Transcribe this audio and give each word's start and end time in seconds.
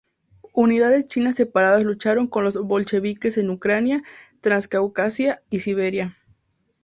Unidades 0.55 1.05
chinas 1.05 1.35
separadas 1.35 1.83
lucharon 1.83 2.25
con 2.25 2.43
los 2.43 2.55
bolcheviques 2.55 3.37
en 3.37 3.51
Ucrania, 3.51 4.01
Transcaucasia 4.41 5.43
y 5.51 5.59
Siberia. 5.59 6.17